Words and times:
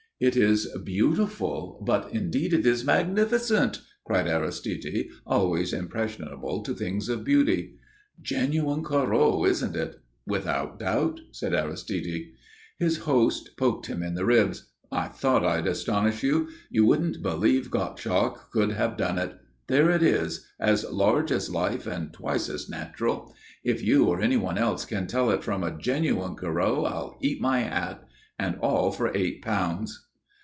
"It 0.23 0.37
is 0.37 0.67
beautiful, 0.85 1.81
but 1.83 2.11
indeed 2.13 2.53
it 2.53 2.63
is 2.63 2.85
magnificent!" 2.85 3.81
cried 4.05 4.27
Aristide, 4.27 5.07
always 5.25 5.73
impressionable 5.73 6.61
to 6.61 6.75
things 6.75 7.09
of 7.09 7.23
beauty. 7.23 7.77
"Genuine 8.21 8.83
Corot, 8.83 9.49
isn't 9.49 9.75
it?" 9.75 9.95
"Without 10.27 10.77
doubt," 10.77 11.21
said 11.31 11.55
Aristide. 11.55 12.33
His 12.77 12.97
host 12.99 13.57
poked 13.57 13.87
him 13.87 14.03
in 14.03 14.13
the 14.13 14.23
ribs. 14.23 14.67
"I 14.91 15.07
thought 15.07 15.43
I'd 15.43 15.65
astonish 15.65 16.21
you. 16.21 16.49
You 16.69 16.85
wouldn't 16.85 17.23
believe 17.23 17.71
Gottschalk 17.71 18.51
could 18.51 18.73
have 18.73 18.97
done 18.97 19.17
it. 19.17 19.33
There 19.65 19.89
it 19.89 20.03
is 20.03 20.45
as 20.59 20.87
large 20.91 21.31
as 21.31 21.49
life 21.49 21.87
and 21.87 22.13
twice 22.13 22.47
as 22.47 22.69
natural. 22.69 23.33
If 23.63 23.81
you 23.83 24.05
or 24.05 24.21
anyone 24.21 24.59
else 24.59 24.85
can 24.85 25.07
tell 25.07 25.31
it 25.31 25.43
from 25.43 25.63
a 25.63 25.75
genuine 25.75 26.35
Corot 26.35 26.85
I'll 26.85 27.17
eat 27.23 27.41
my 27.41 27.61
hat. 27.61 28.03
And 28.37 28.57
all 28.59 28.91
for 28.91 29.11
eight 29.17 29.41
pounds." 29.41 30.05